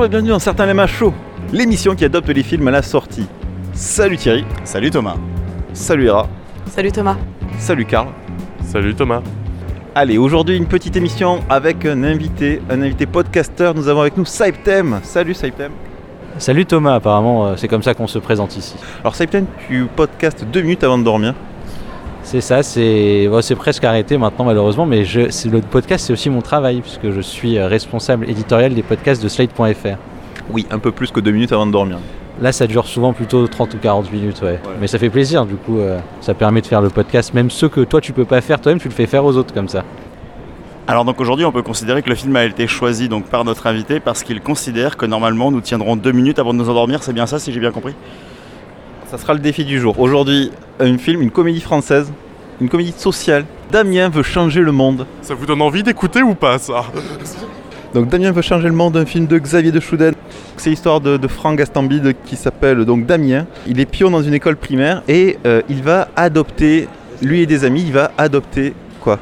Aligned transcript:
Bonjour 0.00 0.06
et 0.06 0.16
bienvenue 0.16 0.30
dans 0.30 0.38
Certains 0.38 0.64
Lemma 0.64 0.86
Show, 0.86 1.12
l'émission 1.52 1.94
qui 1.94 2.06
adopte 2.06 2.30
les 2.30 2.42
films 2.42 2.66
à 2.68 2.70
la 2.70 2.80
sortie. 2.80 3.26
Salut 3.74 4.16
Thierry, 4.16 4.46
Salut 4.64 4.90
Thomas. 4.90 5.16
salut 5.74 6.06
Hera, 6.06 6.26
Salut 6.70 6.90
Thomas. 6.90 7.18
salut 7.58 7.84
Karl. 7.84 8.08
Salut 8.64 8.94
Thomas. 8.94 9.20
Allez, 9.94 10.16
aujourd'hui 10.16 10.56
une 10.56 10.64
petite 10.64 10.96
émission 10.96 11.40
avec 11.50 11.84
un 11.84 12.02
invité, 12.02 12.62
un 12.70 12.80
invité 12.80 13.04
podcasteur. 13.04 13.74
Nous 13.74 13.88
avons 13.88 14.00
avec 14.00 14.16
nous 14.16 14.24
Saiptem. 14.24 15.00
Salut 15.02 15.34
Saiptem. 15.34 15.72
Salut 16.38 16.64
Thomas, 16.64 16.94
apparemment 16.94 17.48
euh, 17.48 17.56
c'est 17.58 17.68
comme 17.68 17.82
ça 17.82 17.92
qu'on 17.92 18.06
se 18.06 18.18
présente 18.18 18.56
ici. 18.56 18.76
Alors 19.02 19.14
Saiptem, 19.14 19.44
tu 19.68 19.84
podcastes 19.94 20.46
deux 20.46 20.62
minutes 20.62 20.82
avant 20.82 20.96
de 20.96 21.04
dormir. 21.04 21.34
C'est 22.22 22.40
ça, 22.40 22.62
c'est 22.62 23.28
bon, 23.28 23.40
presque 23.56 23.84
arrêté 23.84 24.16
maintenant 24.18 24.44
malheureusement, 24.44 24.86
mais 24.86 25.04
je, 25.04 25.20
le 25.48 25.60
podcast 25.60 26.06
c'est 26.06 26.12
aussi 26.12 26.30
mon 26.30 26.42
travail 26.42 26.80
puisque 26.80 27.10
je 27.10 27.20
suis 27.20 27.58
euh, 27.58 27.66
responsable 27.66 28.28
éditorial 28.28 28.74
des 28.74 28.82
podcasts 28.82 29.22
de 29.22 29.28
Slate.fr. 29.28 29.96
Oui, 30.50 30.66
un 30.70 30.78
peu 30.78 30.92
plus 30.92 31.10
que 31.10 31.20
deux 31.20 31.30
minutes 31.30 31.52
avant 31.52 31.66
de 31.66 31.72
dormir. 31.72 31.98
Là 32.40 32.52
ça 32.52 32.66
dure 32.66 32.86
souvent 32.86 33.12
plutôt 33.12 33.46
30 33.48 33.74
ou 33.74 33.78
40 33.78 34.12
minutes, 34.12 34.42
ouais. 34.42 34.60
Mais 34.80 34.86
ça 34.86 34.98
fait 34.98 35.10
plaisir 35.10 35.46
du 35.46 35.56
coup, 35.56 35.78
euh, 35.78 35.98
ça 36.20 36.34
permet 36.34 36.60
de 36.60 36.66
faire 36.66 36.82
le 36.82 36.90
podcast, 36.90 37.34
même 37.34 37.50
ceux 37.50 37.68
que 37.68 37.80
toi 37.80 38.00
tu 38.00 38.12
peux 38.12 38.24
pas 38.24 38.40
faire 38.40 38.60
toi-même, 38.60 38.80
tu 38.80 38.88
le 38.88 38.94
fais 38.94 39.06
faire 39.06 39.24
aux 39.24 39.36
autres 39.36 39.52
comme 39.52 39.68
ça. 39.68 39.84
Alors 40.86 41.04
donc 41.04 41.20
aujourd'hui 41.20 41.46
on 41.46 41.52
peut 41.52 41.62
considérer 41.62 42.02
que 42.02 42.08
le 42.08 42.16
film 42.16 42.36
a 42.36 42.44
été 42.44 42.66
choisi 42.66 43.08
donc 43.08 43.24
par 43.26 43.44
notre 43.44 43.66
invité 43.66 43.98
parce 43.98 44.22
qu'il 44.22 44.40
considère 44.40 44.96
que 44.96 45.06
normalement 45.06 45.50
nous 45.50 45.60
tiendrons 45.60 45.96
deux 45.96 46.12
minutes 46.12 46.38
avant 46.38 46.52
de 46.52 46.58
nous 46.58 46.68
endormir, 46.68 47.02
c'est 47.02 47.12
bien 47.12 47.26
ça 47.26 47.38
si 47.38 47.52
j'ai 47.52 47.60
bien 47.60 47.72
compris? 47.72 47.94
Ça 49.10 49.18
sera 49.18 49.34
le 49.34 49.40
défi 49.40 49.64
du 49.64 49.80
jour. 49.80 49.98
Aujourd'hui, 49.98 50.50
un 50.78 50.96
film, 50.98 51.20
une 51.22 51.30
comédie 51.30 51.60
française, 51.60 52.12
une 52.60 52.68
comédie 52.68 52.94
sociale. 52.96 53.44
Damien 53.72 54.08
veut 54.08 54.22
changer 54.22 54.60
le 54.60 54.72
monde. 54.72 55.06
Ça 55.22 55.34
vous 55.34 55.46
donne 55.46 55.62
envie 55.62 55.82
d'écouter 55.82 56.22
ou 56.22 56.34
pas 56.34 56.58
ça 56.58 56.84
Donc 57.94 58.08
Damien 58.08 58.30
veut 58.30 58.42
changer 58.42 58.68
le 58.68 58.74
monde, 58.74 58.96
un 58.96 59.04
film 59.04 59.26
de 59.26 59.36
Xavier 59.38 59.72
de 59.72 59.80
Chouden. 59.80 60.14
C'est 60.56 60.70
l'histoire 60.70 61.00
de, 61.00 61.16
de 61.16 61.26
Franck 61.28 61.58
Gastambide 61.58 62.14
qui 62.24 62.36
s'appelle 62.36 62.84
donc 62.84 63.04
Damien. 63.06 63.46
Il 63.66 63.80
est 63.80 63.86
pion 63.86 64.10
dans 64.10 64.22
une 64.22 64.34
école 64.34 64.56
primaire 64.56 65.02
et 65.08 65.38
euh, 65.44 65.62
il 65.68 65.82
va 65.82 66.08
adopter, 66.14 66.86
lui 67.20 67.40
et 67.40 67.46
des 67.46 67.64
amis, 67.64 67.82
il 67.84 67.92
va 67.92 68.12
adopter 68.16 68.74
quoi? 69.00 69.18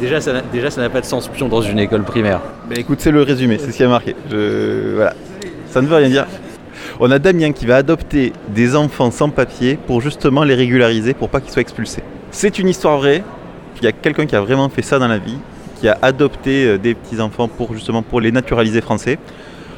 Déjà 0.00 0.20
ça, 0.22 0.32
n'a- 0.32 0.42
déjà 0.52 0.70
ça 0.70 0.80
n'a 0.80 0.88
pas 0.88 1.00
de 1.02 1.06
sens 1.06 1.28
pion 1.28 1.48
dans 1.48 1.60
une 1.62 1.78
école 1.78 2.02
primaire. 2.02 2.40
Ben 2.70 2.78
écoute, 2.78 3.00
c'est 3.00 3.10
le 3.10 3.20
résumé, 3.22 3.58
c'est 3.58 3.72
ce 3.72 3.76
qui 3.76 3.84
a 3.84 3.88
marqué. 3.88 4.14
Je- 4.30 4.94
Voilà. 4.94 5.12
Ça 5.70 5.82
ne 5.82 5.86
veut 5.86 5.96
rien 5.96 6.08
dire. 6.08 6.26
On 7.00 7.12
a 7.12 7.20
Damien 7.20 7.52
qui 7.52 7.64
va 7.64 7.76
adopter 7.76 8.32
des 8.48 8.74
enfants 8.74 9.12
sans 9.12 9.28
papier 9.30 9.78
pour 9.86 10.00
justement 10.00 10.42
les 10.42 10.56
régulariser 10.56 11.14
pour 11.14 11.28
pas 11.28 11.40
qu'ils 11.40 11.52
soient 11.52 11.62
expulsés. 11.62 12.02
C'est 12.32 12.58
une 12.58 12.68
histoire 12.68 12.98
vraie. 12.98 13.22
Il 13.76 13.84
y 13.84 13.86
a 13.86 13.92
quelqu'un 13.92 14.26
qui 14.26 14.34
a 14.34 14.40
vraiment 14.40 14.68
fait 14.68 14.82
ça 14.82 14.98
dans 14.98 15.06
la 15.06 15.18
vie, 15.18 15.38
qui 15.76 15.88
a 15.88 15.96
adopté 16.02 16.66
euh, 16.66 16.76
des 16.76 16.96
petits 16.96 17.20
enfants 17.20 17.46
pour 17.46 17.72
justement 17.72 18.02
pour 18.02 18.20
les 18.20 18.32
naturaliser 18.32 18.80
français. 18.80 19.20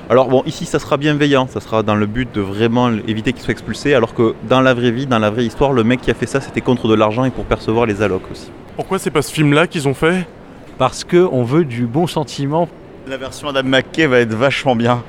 Alors 0.08 0.28
bon, 0.28 0.42
ici 0.46 0.64
ça 0.64 0.78
sera 0.78 0.96
bienveillant, 0.96 1.46
ça 1.46 1.60
sera 1.60 1.82
dans 1.82 1.94
le 1.94 2.06
but 2.06 2.34
de 2.34 2.40
vraiment 2.40 2.90
éviter 3.06 3.34
qu'ils 3.34 3.42
soient 3.42 3.52
expulsés, 3.52 3.92
alors 3.92 4.14
que 4.14 4.34
dans 4.48 4.62
la 4.62 4.72
vraie 4.72 4.90
vie, 4.90 5.06
dans 5.06 5.18
la 5.18 5.28
vraie 5.28 5.44
histoire, 5.44 5.74
le 5.74 5.84
mec 5.84 6.00
qui 6.00 6.10
a 6.10 6.14
fait 6.14 6.24
ça, 6.24 6.40
c'était 6.40 6.62
contre 6.62 6.88
de 6.88 6.94
l'argent 6.94 7.26
et 7.26 7.30
pour 7.30 7.44
percevoir 7.44 7.84
les 7.84 8.00
allocs 8.00 8.30
aussi. 8.32 8.50
Pourquoi 8.76 8.98
c'est 8.98 9.10
pas 9.10 9.20
ce 9.20 9.30
film-là 9.30 9.66
qu'ils 9.66 9.86
ont 9.88 9.94
fait? 9.94 10.26
Parce 10.78 11.04
que 11.04 11.28
on 11.30 11.42
veut 11.42 11.66
du 11.66 11.84
bon 11.84 12.06
sentiment. 12.06 12.66
La 13.10 13.16
version 13.16 13.48
Adam 13.48 13.64
McKay 13.64 14.06
va 14.06 14.20
être 14.20 14.34
vachement 14.34 14.76
bien. 14.76 15.02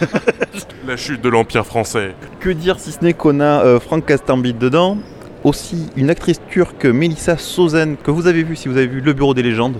La 0.86 0.96
chute 0.96 1.20
de 1.20 1.28
l'Empire 1.28 1.66
français. 1.66 2.14
Que 2.40 2.48
dire 2.48 2.78
si 2.78 2.90
ce 2.90 3.04
n'est 3.04 3.12
qu'on 3.12 3.40
a 3.40 3.62
euh, 3.66 3.78
Franck 3.78 4.06
Castambide 4.06 4.56
dedans 4.56 4.96
Aussi 5.44 5.90
une 5.96 6.08
actrice 6.08 6.40
turque, 6.48 6.86
Melissa 6.86 7.36
Sozen, 7.36 7.98
que 7.98 8.10
vous 8.10 8.28
avez 8.28 8.42
vu 8.44 8.56
si 8.56 8.68
vous 8.68 8.78
avez 8.78 8.86
vu 8.86 9.02
Le 9.02 9.12
Bureau 9.12 9.34
des 9.34 9.42
légendes. 9.42 9.76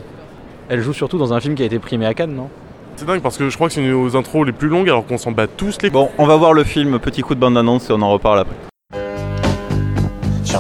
Elle 0.69 0.83
joue 0.83 0.93
surtout 0.93 1.17
dans 1.17 1.33
un 1.33 1.41
film 1.41 1.55
qui 1.55 1.63
a 1.63 1.67
été 1.67 1.79
primé 1.79 2.05
à 2.05 2.13
Cannes, 2.13 2.35
non? 2.35 2.51
C'est 2.97 3.07
dingue 3.07 3.23
parce 3.23 3.39
que 3.39 3.49
je 3.49 3.55
crois 3.55 3.69
que 3.69 3.73
c'est 3.73 3.81
une 3.81 3.89
de 3.89 3.93
nos 3.95 4.15
intros 4.15 4.45
les 4.45 4.53
plus 4.53 4.69
longues 4.69 4.91
alors 4.91 5.07
qu'on 5.07 5.17
s'en 5.17 5.33
bat 5.33 5.47
tous 5.47 5.79
les 5.81 5.89
Bon, 5.89 6.11
on 6.19 6.27
va 6.27 6.37
voir 6.37 6.53
le 6.53 6.65
film, 6.65 6.99
petit 6.99 7.23
coup 7.23 7.35
de 7.35 7.41
bande-annonce 7.41 7.89
et 7.89 7.95
on 7.95 8.03
en 8.03 8.11
reparle 8.11 8.41
après. 8.41 8.68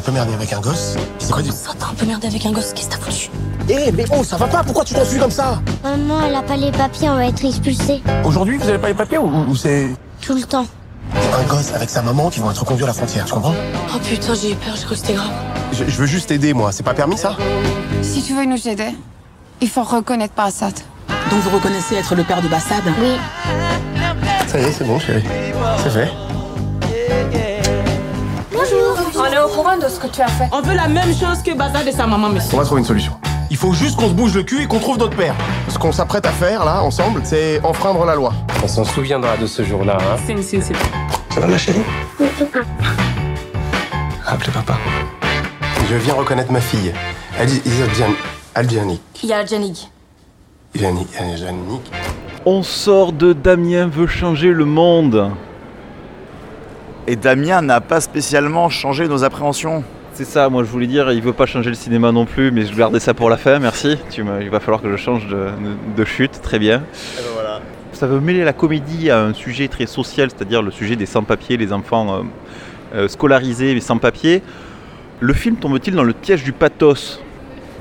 J'ai 0.09 0.13
un 0.13 0.25
peu 0.25 0.27
merdé 0.27 0.35
avec 0.43 0.53
un 0.55 0.61
gosse. 0.61 0.97
C'est 1.19 1.31
quoi 1.31 1.43
du... 1.43 1.51
Ça 1.51 1.73
t'as 1.79 1.87
un 1.87 1.95
peu 1.95 2.07
merdé 2.07 2.29
avec 2.29 2.47
un 2.47 2.51
gosse, 2.53 2.73
qu'est-ce 2.73 2.89
que 2.89 2.95
t'as 2.95 3.01
foutu 3.01 3.31
Eh, 3.69 3.93
mais 3.93 4.07
oh, 4.11 4.25
ça 4.25 4.39
va 4.39 4.47
pas 4.47 4.63
Pourquoi 4.65 4.83
tu 4.83 4.95
t'enfuis 4.95 5.19
comme 5.19 5.31
ça 5.31 5.61
Maman, 5.85 6.23
elle 6.27 6.35
a 6.35 6.41
pas 6.41 6.57
les 6.57 6.73
papiers, 6.73 7.11
on 7.11 7.17
va 7.17 7.27
être 7.27 7.45
expulsés. 7.45 8.03
Aujourd'hui, 8.25 8.57
vous 8.57 8.67
avez 8.71 8.79
pas 8.79 8.89
les 8.89 8.95
papiers 8.95 9.19
ou, 9.19 9.27
ou 9.27 9.55
c'est... 9.55 9.89
Tout 10.23 10.33
le 10.35 10.45
temps. 10.45 10.65
Un 11.15 11.43
gosse 11.43 11.75
avec 11.75 11.91
sa 11.91 12.01
maman 12.01 12.31
qui 12.31 12.41
vont 12.41 12.51
être 12.51 12.65
conduits 12.65 12.85
à 12.85 12.87
la 12.87 12.95
frontière, 12.95 13.27
tu 13.27 13.35
comprends 13.35 13.53
Oh 13.95 13.99
putain, 13.99 14.33
j'ai 14.35 14.53
eu 14.53 14.55
peur, 14.55 14.77
j'ai 14.77 14.85
cru 14.85 14.95
que 14.95 15.01
c'était 15.01 15.13
grave. 15.13 15.29
je, 15.73 15.85
je 15.87 15.97
veux 15.99 16.07
juste 16.07 16.31
aider, 16.31 16.55
moi. 16.55 16.73
C'est 16.73 16.85
pas 16.85 16.95
permis, 16.95 17.19
ça 17.19 17.37
Si 18.01 18.23
tu 18.23 18.35
veux 18.35 18.47
nous 18.47 18.67
aider, 18.67 18.95
il 19.61 19.69
faut 19.69 19.83
reconnaître 19.83 20.33
Bassad. 20.35 20.73
Donc 21.31 21.41
vous 21.41 21.51
reconnaissez 21.51 21.97
être 21.97 22.15
le 22.15 22.25
père 22.25 22.41
de 22.41 22.49
Bassad 22.49 22.83
Oui. 22.99 23.17
Ça 24.47 24.59
y 24.59 24.65
est, 24.65 24.73
c'est 24.73 24.85
bon, 24.85 24.99
chérie. 24.99 25.25
C'est 25.83 25.91
fait. 25.91 26.09
Courant 29.59 29.77
de 29.77 29.89
ce 29.89 29.99
que 29.99 30.07
tu 30.07 30.23
as 30.23 30.29
fait. 30.29 30.49
On 30.53 30.63
veut 30.63 30.77
la 30.77 30.87
même 30.87 31.13
chose 31.13 31.43
que 31.45 31.53
Bassad 31.53 31.85
et 31.89 31.91
sa 31.91 32.07
maman, 32.07 32.29
monsieur. 32.29 32.55
On 32.55 32.59
va 32.59 32.65
trouver 32.65 32.81
une 32.81 32.87
solution. 32.87 33.13
Il 33.51 33.57
faut 33.57 33.73
juste 33.73 33.97
qu'on 33.97 34.09
se 34.09 34.13
bouge 34.15 34.37
le 34.37 34.45
cul 34.45 34.63
et 34.63 34.67
qu'on 34.69 34.79
trouve 34.79 34.99
notre 34.99 35.17
père. 35.17 35.35
Ce 35.69 35.77
qu'on 35.77 35.91
s'apprête 35.91 36.25
à 36.27 36.31
faire, 36.31 36.65
là, 36.65 36.81
ensemble, 36.81 37.23
c'est 37.25 37.61
enfreindre 37.65 38.05
la 38.05 38.15
loi. 38.15 38.33
On 38.63 38.69
s'en 38.69 38.85
souviendra 38.85 39.37
de 39.37 39.47
ce 39.47 39.65
jour-là. 39.65 39.99
Hein 40.01 40.17
C'est 40.25 40.41
c'est 40.43 40.61
c'est. 40.61 40.77
Ça 41.35 41.41
va, 41.41 41.49
ma 41.49 41.59
chérie? 41.59 41.83
Appelez 44.27 44.53
papa. 44.53 44.75
Je 45.91 45.97
viens 45.97 46.15
reconnaître 46.15 46.53
ma 46.53 46.61
fille. 46.61 46.93
Ali 47.37 47.61
Izadjan... 47.65 48.13
Aljanik. 48.55 49.01
Il 49.25 49.29
y 49.29 49.33
a 49.33 49.45
Janig. 49.45 49.89
Janik... 50.77 51.09
Janik. 51.37 51.81
On 52.47 52.63
sort 52.63 53.13
de 53.13 53.33
Damien 53.33 53.89
veut 53.89 54.07
changer 54.07 54.53
le 54.53 54.67
monde. 54.67 55.33
Et 57.11 57.17
Damien 57.17 57.63
n'a 57.63 57.81
pas 57.81 58.03
spécialement 58.03 58.69
changé 58.69 59.09
nos 59.09 59.25
appréhensions. 59.25 59.83
C'est 60.13 60.27
ça, 60.27 60.51
moi 60.51 60.63
je 60.63 60.69
voulais 60.69 60.87
dire, 60.87 61.11
il 61.11 61.23
veut 61.23 61.33
pas 61.33 61.47
changer 61.47 61.71
le 61.71 61.75
cinéma 61.75 62.13
non 62.13 62.27
plus, 62.27 62.51
mais 62.51 62.67
je 62.67 62.77
gardais 62.77 63.01
ça 63.01 63.15
pour 63.15 63.31
la 63.31 63.39
fin, 63.39 63.59
merci. 63.59 63.97
Tu 64.11 64.23
il 64.43 64.51
va 64.51 64.61
falloir 64.61 64.83
que 64.83 64.91
je 64.91 64.97
change 64.97 65.27
de, 65.27 65.47
de 65.97 66.05
chute, 66.05 66.43
très 66.43 66.59
bien. 66.59 66.83
voilà. 67.33 67.63
Ça 67.93 68.07
veut 68.07 68.21
mêler 68.21 68.45
la 68.45 68.53
comédie 68.53 69.09
à 69.09 69.23
un 69.23 69.33
sujet 69.33 69.69
très 69.69 69.87
social, 69.87 70.29
c'est-à-dire 70.29 70.61
le 70.61 70.71
sujet 70.71 70.97
des 70.97 71.07
sans-papiers, 71.07 71.57
les 71.57 71.73
enfants 71.73 72.15
euh, 72.15 72.23
euh, 72.95 73.09
scolarisés 73.09 73.73
mais 73.73 73.81
sans-papiers. 73.81 74.43
Le 75.21 75.33
film 75.33 75.57
tombe-t-il 75.57 75.97
dans 75.97 76.05
le 76.05 76.13
piège 76.13 76.45
du 76.45 76.53
pathos? 76.53 77.23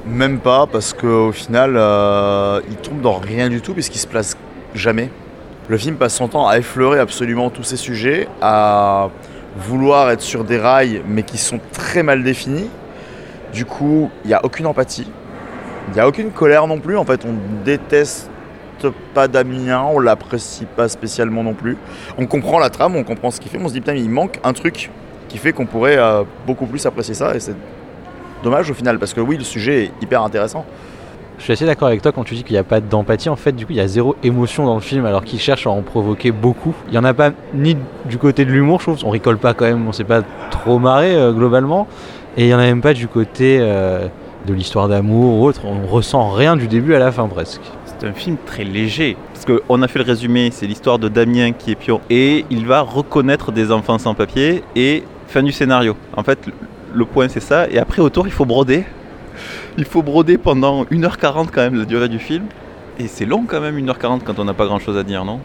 Même 0.05 0.39
pas 0.39 0.67
parce 0.67 0.93
qu'au 0.93 1.33
final 1.33 1.73
euh, 1.75 2.61
il 2.69 2.77
tombe 2.77 3.01
dans 3.01 3.17
rien 3.17 3.49
du 3.49 3.59
tout 3.59 3.73
puisqu'il 3.73 3.99
se 3.99 4.07
place 4.07 4.37
jamais. 4.73 5.09
Le 5.69 5.77
film 5.77 5.97
passe 5.97 6.15
son 6.15 6.29
temps 6.29 6.47
à 6.47 6.57
effleurer 6.57 6.97
absolument 6.97 7.49
tous 7.49 7.63
ces 7.63 7.75
sujets, 7.75 8.29
à 8.41 9.09
vouloir 9.57 10.09
être 10.11 10.21
sur 10.21 10.45
des 10.45 10.57
rails 10.57 11.01
mais 11.05 11.23
qui 11.23 11.37
sont 11.37 11.59
très 11.73 12.03
mal 12.03 12.23
définis. 12.23 12.69
Du 13.51 13.65
coup, 13.65 14.09
il 14.23 14.29
n'y 14.29 14.33
a 14.33 14.45
aucune 14.45 14.65
empathie. 14.65 15.11
Il 15.89 15.93
n'y 15.93 15.99
a 15.99 16.07
aucune 16.07 16.31
colère 16.31 16.67
non 16.67 16.79
plus. 16.79 16.97
En 16.97 17.03
fait, 17.03 17.25
on 17.25 17.33
déteste 17.65 18.29
pas 19.13 19.27
Damien, 19.27 19.83
on 19.91 19.99
l'apprécie 19.99 20.65
pas 20.65 20.87
spécialement 20.87 21.43
non 21.43 21.53
plus. 21.53 21.77
On 22.17 22.27
comprend 22.27 22.59
la 22.59 22.69
trame, 22.69 22.95
on 22.95 23.03
comprend 23.03 23.31
ce 23.31 23.41
qu'il 23.41 23.51
fait, 23.51 23.57
mais 23.57 23.65
on 23.65 23.69
se 23.69 23.73
dit 23.73 23.81
putain, 23.81 23.95
il 23.95 24.09
manque 24.09 24.39
un 24.45 24.53
truc 24.53 24.89
qui 25.27 25.37
fait 25.37 25.51
qu'on 25.51 25.65
pourrait 25.65 25.97
euh, 25.97 26.23
beaucoup 26.45 26.65
plus 26.65 26.85
apprécier 26.85 27.13
ça 27.13 27.35
et 27.35 27.41
c'est 27.41 27.55
dommage 28.41 28.71
au 28.71 28.73
final 28.73 28.99
parce 28.99 29.13
que 29.13 29.19
oui, 29.19 29.35
le 29.37 29.43
sujet 29.43 29.85
est 29.85 29.91
hyper 30.01 30.23
intéressant. 30.23 30.65
Je 31.37 31.43
suis 31.43 31.53
assez 31.53 31.65
d'accord 31.65 31.87
avec 31.87 32.01
toi 32.01 32.11
quand 32.11 32.23
tu 32.23 32.33
dis 32.33 32.43
qu'il 32.43 32.53
n'y 32.53 32.59
a 32.59 32.63
pas 32.63 32.81
d'empathie. 32.81 33.29
En 33.29 33.35
fait, 33.35 33.51
du 33.53 33.65
coup, 33.65 33.71
il 33.71 33.77
y 33.77 33.81
a 33.81 33.87
zéro 33.87 34.15
émotion 34.23 34.65
dans 34.65 34.73
le 34.75 34.81
film 34.81 35.05
alors 35.05 35.23
qu'il 35.23 35.39
cherche 35.39 35.67
à 35.67 35.69
en 35.69 35.81
provoquer 35.81 36.31
beaucoup. 36.31 36.73
Il 36.87 36.91
n'y 36.93 36.97
en 36.97 37.03
a 37.03 37.13
pas 37.13 37.31
ni 37.53 37.77
du 38.05 38.17
côté 38.17 38.43
de 38.43 38.51
l'humour, 38.51 38.79
je 38.79 38.85
trouve. 38.85 39.05
On 39.05 39.11
rigole 39.11 39.37
pas 39.37 39.53
quand 39.53 39.65
même, 39.65 39.87
on 39.87 39.91
s'est 39.91 40.03
pas 40.03 40.23
trop 40.49 40.79
marré 40.79 41.15
euh, 41.15 41.31
globalement. 41.31 41.87
Et 42.37 42.43
il 42.43 42.47
n'y 42.47 42.53
en 42.53 42.59
a 42.59 42.63
même 42.63 42.81
pas 42.81 42.93
du 42.93 43.07
côté 43.07 43.59
euh, 43.61 44.07
de 44.47 44.53
l'histoire 44.53 44.87
d'amour 44.87 45.39
ou 45.39 45.45
autre. 45.45 45.61
On 45.65 45.85
ressent 45.87 46.29
rien 46.31 46.55
du 46.55 46.67
début 46.67 46.95
à 46.95 46.99
la 46.99 47.11
fin 47.11 47.27
presque. 47.27 47.61
C'est 47.85 48.07
un 48.07 48.13
film 48.13 48.37
très 48.45 48.63
léger. 48.63 49.15
Parce 49.33 49.45
qu'on 49.45 49.81
a 49.83 49.87
fait 49.87 49.99
le 49.99 50.05
résumé, 50.05 50.49
c'est 50.51 50.65
l'histoire 50.67 50.97
de 50.99 51.07
Damien 51.07 51.51
qui 51.51 51.71
est 51.71 51.75
pion. 51.75 52.01
Et 52.09 52.45
il 52.49 52.65
va 52.65 52.81
reconnaître 52.81 53.51
des 53.51 53.71
enfants 53.71 53.99
sans 53.99 54.15
papier. 54.15 54.63
Et 54.75 55.03
fin 55.27 55.43
du 55.43 55.51
scénario. 55.51 55.95
En 56.15 56.23
fait, 56.23 56.47
le- 56.47 56.53
le 56.93 57.05
point 57.05 57.27
c'est 57.29 57.39
ça. 57.41 57.67
Et 57.69 57.77
après, 57.77 58.01
autour, 58.01 58.27
il 58.27 58.31
faut 58.33 58.45
broder. 58.45 58.83
Il 59.77 59.85
faut 59.85 60.01
broder 60.01 60.37
pendant 60.37 60.85
1h40 60.85 61.47
quand 61.51 61.61
même 61.61 61.75
la 61.75 61.85
durée 61.85 62.09
du 62.09 62.19
film. 62.19 62.45
Et 62.99 63.07
c'est 63.07 63.25
long 63.25 63.45
quand 63.47 63.61
même 63.61 63.77
1h40 63.77 64.21
quand 64.23 64.39
on 64.39 64.45
n'a 64.45 64.53
pas 64.53 64.65
grand 64.65 64.79
chose 64.79 64.97
à 64.97 65.03
dire, 65.03 65.23
non? 65.23 65.39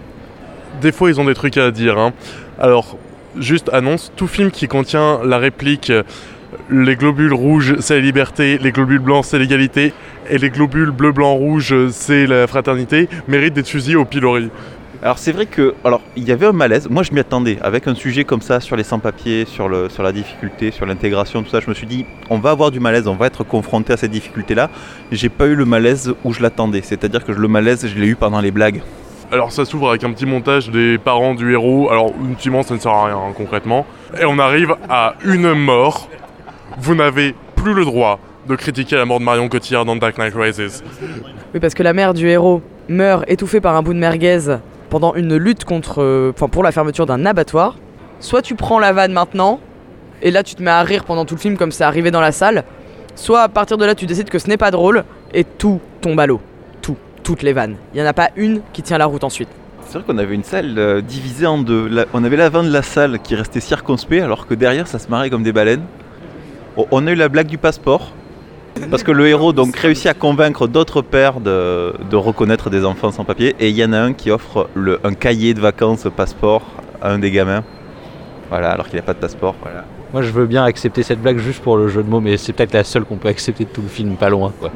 Des 0.81 0.93
fois 0.93 1.11
ils 1.11 1.21
ont 1.21 1.25
des 1.25 1.35
trucs 1.35 1.57
à 1.59 1.71
dire. 1.71 1.99
Hein. 1.99 2.13
Alors, 2.59 2.97
juste 3.39 3.69
annonce, 3.73 4.13
tout 4.17 4.27
film 4.27 4.51
qui 4.51 4.69
contient 4.69 5.21
la 5.25 5.39
réplique 5.39 5.91
euh, 5.91 6.03
les 6.71 6.97
globules 6.97 7.33
rouges 7.33 7.77
c'est 7.81 7.95
la 7.95 8.01
liberté, 8.01 8.59
les 8.59 8.73
globules 8.73 8.99
blancs 8.99 9.25
c'est 9.25 9.39
l'égalité, 9.39 9.93
et 10.29 10.39
les 10.39 10.51
globules 10.51 10.91
bleu, 10.91 11.13
blanc, 11.13 11.35
rouge 11.35 11.75
c'est 11.91 12.27
la 12.27 12.47
fraternité, 12.47 13.09
mérite 13.29 13.55
d'être 13.55 13.69
fusillé 13.69 13.97
au 13.97 14.05
pilori. 14.05 14.51
Alors 15.05 15.19
c'est 15.19 15.33
vrai 15.33 15.47
que, 15.47 15.75
alors 15.85 16.01
il 16.15 16.23
y 16.23 16.31
avait 16.31 16.47
un 16.47 16.53
malaise. 16.53 16.89
Moi 16.89 17.03
je 17.03 17.13
m'y 17.13 17.19
attendais 17.19 17.59
avec 17.61 17.89
un 17.89 17.95
sujet 17.97 18.23
comme 18.23 18.41
ça 18.41 18.61
sur 18.61 18.77
les 18.77 18.85
sans-papiers, 18.85 19.47
sur 19.47 19.69
le, 19.69 19.89
sur 19.89 20.05
la 20.05 20.13
difficulté, 20.13 20.71
sur 20.71 20.87
l'intégration, 20.87 21.43
tout 21.43 21.51
ça. 21.51 21.59
Je 21.59 21.69
me 21.69 21.75
suis 21.75 21.89
dit, 21.89 22.07
on 22.31 22.39
va 22.39 22.51
avoir 22.51 22.71
du 22.71 22.79
malaise, 22.79 23.09
on 23.09 23.17
va 23.17 23.27
être 23.27 23.43
confronté 23.43 23.93
à 23.93 23.97
cette 23.97 24.13
difficulté-là. 24.13 24.71
J'ai 25.11 25.29
pas 25.29 25.47
eu 25.47 25.57
le 25.57 25.65
malaise 25.65 26.15
où 26.23 26.33
je 26.33 26.41
l'attendais. 26.41 26.83
C'est-à-dire 26.83 27.25
que 27.25 27.33
le 27.33 27.49
malaise, 27.49 27.85
je 27.85 27.99
l'ai 27.99 28.07
eu 28.07 28.15
pendant 28.15 28.41
les 28.41 28.53
blagues. 28.53 28.81
Alors 29.33 29.51
ça 29.51 29.65
s'ouvre 29.65 29.89
avec 29.89 30.05
un 30.05 30.13
petit 30.13 30.25
montage 30.27 30.71
des 30.71 30.99
parents 30.99 31.35
du 31.35 31.53
héros. 31.53 31.91
Alors 31.91 32.13
ultimement 32.25 32.63
ça 32.63 32.75
ne 32.75 32.79
sert 32.79 32.93
à 32.93 33.07
rien 33.07 33.17
hein, 33.17 33.33
concrètement. 33.37 33.85
Et 34.21 34.25
on 34.25 34.39
arrive 34.39 34.77
à 34.89 35.15
une 35.25 35.53
mort. 35.53 36.09
Vous 36.79 36.95
n'avez 36.95 37.35
plus 37.57 37.75
le 37.75 37.85
droit 37.85 38.21
de 38.47 38.55
critiquer 38.55 38.95
la 38.95 39.05
mort 39.05 39.19
de 39.19 39.25
Marion 39.25 39.49
Cotillard 39.49 39.85
dans 39.85 39.97
Dark 39.97 40.17
Knight 40.17 40.35
Rises. 40.35 40.85
Oui, 41.55 41.59
parce 41.59 41.75
que 41.75 41.83
la 41.83 41.93
mère 41.93 42.15
du 42.15 42.29
héros 42.29 42.63
meurt 42.89 43.25
étouffée 43.27 43.61
par 43.61 43.75
un 43.75 43.83
bout 43.83 43.95
de 43.95 43.99
merguez 43.99 44.59
pendant 44.93 45.15
une 45.15 45.37
lutte 45.37 45.65
contre, 45.65 46.03
euh, 46.03 46.33
enfin 46.35 46.49
pour 46.49 46.63
la 46.63 46.71
fermeture 46.71 47.07
d'un 47.07 47.25
abattoir. 47.25 47.77
Soit 48.21 48.43
tu 48.43 48.57
prends 48.57 48.79
la 48.79 48.93
vanne 48.93 49.15
maintenant, 49.15 49.59
et 50.21 50.31
là 50.31 50.43
tu 50.43 50.55
te 50.55 50.63
mets 50.63 50.71
à 50.71 50.83
rire 50.83 51.05
pendant 51.05 51.25
tout 51.25 51.35
le 51.35 51.41
film 51.41 51.57
comme 51.57 51.73
c'est 51.73 51.83
arrivé 51.83 52.11
dans 52.11 52.21
la 52.21 52.31
salle. 52.31 52.65
Soit 53.15 53.41
à 53.41 53.49
partir 53.49 53.79
de 53.79 53.87
là 53.87 53.95
tu 53.95 54.05
décides 54.05 54.29
que 54.29 54.39
ce 54.39 54.49
n'est 54.49 54.59
pas 54.59 54.71
drôle, 54.71 55.05
et 55.33 55.45
tout 55.45 55.81
tombe 56.03 56.21
à 56.21 56.27
l'eau. 56.27 56.43
Tout, 56.83 56.99
toutes 57.23 57.43
les 57.43 57.55
vannes. 57.55 57.77
Il 57.95 58.03
n'y 58.03 58.07
en 58.07 58.11
a 58.11 58.13
pas 58.13 58.29
une 58.37 58.61
qui 58.75 58.83
tient 58.83 58.99
la 58.99 59.07
route 59.07 59.25
ensuite. 59.25 59.49
C'est 59.87 59.95
vrai 59.95 60.03
qu'on 60.07 60.19
avait 60.19 60.35
une 60.35 60.45
salle 60.45 60.75
euh, 60.77 61.01
divisée 61.01 61.47
en 61.47 61.57
deux. 61.57 61.91
On 62.13 62.23
avait 62.23 62.37
l'avant 62.37 62.63
de 62.63 62.71
la 62.71 62.83
salle 62.83 63.19
qui 63.21 63.35
restait 63.35 63.61
circonspect, 63.61 64.23
alors 64.23 64.47
que 64.47 64.53
derrière 64.53 64.89
ça 64.89 64.99
se 64.99 65.09
marrait 65.09 65.31
comme 65.31 65.43
des 65.43 65.55
baleines. 65.55 65.85
On 66.77 67.07
a 67.07 67.13
eu 67.13 67.15
la 67.15 67.31
blague 67.31 67.47
du 67.47 67.57
passeport. 67.57 68.13
Parce 68.91 69.03
que 69.03 69.13
le 69.13 69.27
héros 69.29 69.53
donc 69.53 69.77
réussit 69.77 70.07
à 70.07 70.15
convaincre 70.15 70.67
d'autres 70.67 71.03
pères 71.03 71.41
de, 71.41 71.93
de 72.11 72.17
reconnaître 72.17 72.71
des 72.71 72.85
enfants 72.85 73.11
sans 73.13 73.25
papier. 73.25 73.55
Et 73.61 73.69
il 73.69 73.77
y 73.77 73.85
en 73.85 73.93
a 73.93 73.99
un 73.99 74.13
qui 74.13 74.31
offre 74.31 74.69
le- 74.75 74.99
un 75.05 75.15
cahier 75.15 75.55
de 75.55 75.61
vacances 75.61 76.07
passeport 76.17 76.63
à 77.01 77.11
un 77.13 77.19
des 77.19 77.31
gamins. 77.31 77.63
Voilà, 78.49 78.71
alors 78.71 78.87
qu'il 78.89 78.97
n'a 78.97 79.03
pas 79.03 79.15
de 79.15 79.19
passeport. 79.19 79.55
Voilà. 79.63 79.85
Moi, 80.13 80.21
je 80.21 80.31
veux 80.31 80.45
bien 80.47 80.63
accepter 80.65 81.03
cette 81.03 81.23
blague 81.23 81.39
juste 81.39 81.63
pour 81.63 81.79
le 81.79 81.89
jeu 81.89 82.03
de 82.03 82.09
mots, 82.11 82.21
mais 82.21 82.37
c'est 82.37 82.53
peut-être 82.53 82.75
la 82.75 82.85
seule 82.85 83.05
qu'on 83.05 83.17
peut 83.17 83.29
accepter 83.29 83.65
de 83.65 83.71
tout 83.71 83.81
le 83.81 83.89
film, 83.89 84.17
pas 84.17 84.29
loin. 84.29 84.53
Quoi. 84.61 84.71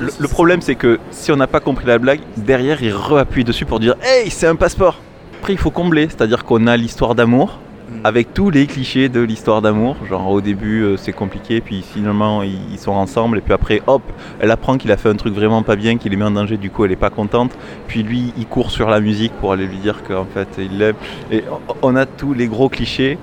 Le, 0.00 0.08
le 0.18 0.28
problème 0.28 0.60
c'est 0.60 0.74
que 0.74 0.98
si 1.10 1.32
on 1.32 1.36
n'a 1.36 1.46
pas 1.46 1.60
compris 1.60 1.86
la 1.86 1.98
blague, 1.98 2.20
derrière 2.36 2.82
il 2.82 2.92
re-appuie 2.92 3.44
dessus 3.44 3.64
pour 3.64 3.80
dire 3.80 3.94
Hey, 4.02 4.28
c'est 4.30 4.46
un 4.46 4.54
passeport 4.56 4.98
Après 5.40 5.54
il 5.54 5.58
faut 5.58 5.70
combler, 5.70 6.08
c'est-à-dire 6.10 6.44
qu'on 6.44 6.66
a 6.66 6.76
l'histoire 6.76 7.14
d'amour, 7.14 7.58
avec 8.04 8.32
tous 8.34 8.50
les 8.50 8.66
clichés 8.66 9.08
de 9.08 9.20
l'histoire 9.20 9.62
d'amour. 9.62 9.96
Genre 10.08 10.28
au 10.30 10.40
début 10.40 10.82
euh, 10.82 10.96
c'est 10.96 11.12
compliqué, 11.12 11.60
puis 11.60 11.82
finalement 11.82 12.42
ils 12.42 12.78
sont 12.78 12.92
ensemble, 12.92 13.38
et 13.38 13.40
puis 13.40 13.52
après 13.52 13.82
hop, 13.86 14.02
elle 14.40 14.50
apprend 14.50 14.78
qu'il 14.78 14.90
a 14.92 14.96
fait 14.96 15.08
un 15.08 15.16
truc 15.16 15.34
vraiment 15.34 15.62
pas 15.62 15.76
bien, 15.76 15.96
qu'il 15.98 16.10
les 16.10 16.16
met 16.16 16.24
en 16.24 16.30
danger, 16.30 16.56
du 16.56 16.70
coup 16.70 16.84
elle 16.84 16.92
est 16.92 16.96
pas 16.96 17.10
contente. 17.10 17.52
Puis 17.88 18.02
lui 18.02 18.32
il 18.36 18.46
court 18.46 18.70
sur 18.70 18.88
la 18.88 19.00
musique 19.00 19.32
pour 19.40 19.52
aller 19.52 19.66
lui 19.66 19.78
dire 19.78 20.02
qu'en 20.02 20.24
fait 20.24 20.48
il 20.58 20.78
l'aime. 20.78 20.96
Et 21.30 21.44
on- 21.82 21.92
on 21.92 21.96
a 21.96 22.06
tous 22.06 22.34
les 22.34 22.46
gros 22.48 22.68
clichés. 22.68 23.18